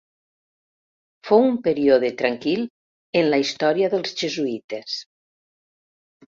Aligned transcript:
Fou 1.27 1.43
un 1.49 1.59
període 1.67 2.09
tranquil 2.21 2.63
en 3.21 3.29
la 3.35 3.39
història 3.45 3.91
dels 3.97 4.17
jesuïtes. 4.23 4.99